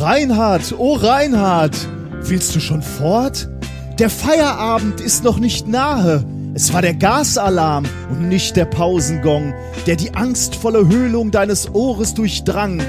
[0.00, 1.76] Reinhard, oh Reinhard,
[2.22, 3.50] willst du schon fort?
[3.98, 6.24] Der Feierabend ist noch nicht nahe.
[6.54, 9.52] Es war der Gasalarm und nicht der Pausengong,
[9.86, 12.82] der die angstvolle Höhlung deines Ohres durchdrang.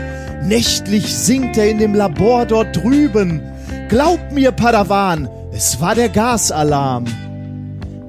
[0.45, 3.41] Nächtlich singt er in dem Labor dort drüben.
[3.89, 7.03] Glaub mir, Padawan, es war der Gasalarm.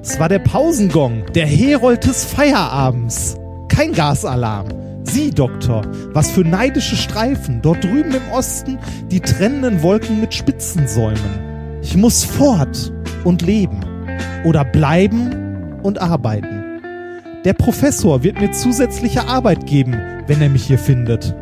[0.01, 3.35] Es war der Pausengong, der Herold des Feierabends.
[3.67, 4.82] Kein Gasalarm.
[5.13, 8.79] Sieh, Doktor, was für neidische Streifen dort drüben im Osten
[9.11, 11.77] die trennenden Wolken mit Spitzen säumen.
[11.83, 12.91] Ich muss fort
[13.23, 13.79] und leben
[14.43, 16.81] oder bleiben und arbeiten.
[17.45, 19.95] Der Professor wird mir zusätzliche Arbeit geben,
[20.25, 21.35] wenn er mich hier findet.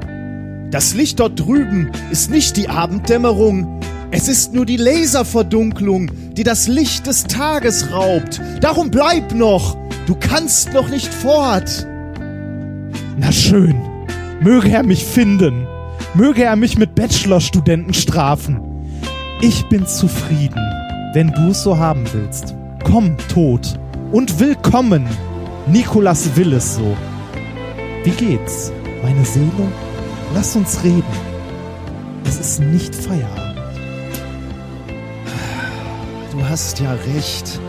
[0.70, 3.80] Das Licht dort drüben ist nicht die Abenddämmerung,
[4.12, 8.42] es ist nur die Laserverdunklung, die das Licht des Tages raubt.
[8.60, 9.78] Darum bleib noch,
[10.08, 11.88] du kannst noch nicht fort.
[13.22, 13.76] Na schön,
[14.40, 15.68] möge er mich finden,
[16.16, 18.60] möge er mich mit Bachelorstudenten strafen.
[19.42, 20.60] Ich bin zufrieden,
[21.14, 22.56] wenn du es so haben willst.
[22.84, 23.80] Komm, Tod,
[24.12, 25.06] und willkommen.
[25.68, 26.98] Nikolas will es so.
[28.04, 28.72] Wie geht's,
[29.04, 29.72] meine Seele?
[30.34, 31.04] Lass uns reden.
[32.26, 33.62] Es ist nicht Feierabend.
[36.32, 37.60] Du hast ja recht.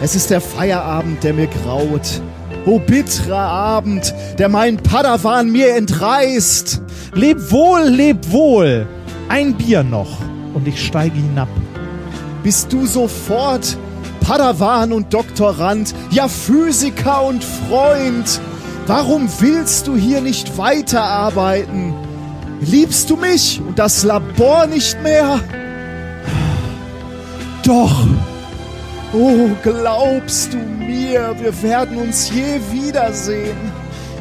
[0.00, 2.20] Es ist der Feierabend, der mir graut.
[2.66, 6.82] O bitterer Abend, der mein Padawan mir entreißt.
[7.14, 8.86] Leb wohl, leb wohl.
[9.28, 10.18] Ein Bier noch
[10.54, 11.48] und ich steige hinab.
[12.44, 13.76] Bist du sofort
[14.20, 18.40] Padawan und Doktorand, ja Physiker und Freund?
[18.86, 21.92] Warum willst du hier nicht weiterarbeiten?
[22.60, 25.40] Liebst du mich und das Labor nicht mehr?
[27.64, 28.06] Doch,
[29.12, 33.56] Oh, glaubst du mir, wir werden uns je wiedersehen?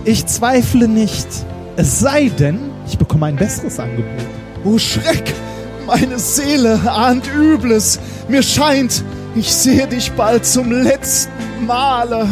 [0.07, 1.28] ich zweifle nicht.
[1.75, 4.06] Es sei denn, ich bekomme ein besseres Angebot.
[4.63, 5.34] Oh Schreck,
[5.85, 8.00] meine Seele ahnt Übles.
[8.29, 9.03] Mir scheint,
[9.35, 12.28] ich sehe dich bald zum letzten Male.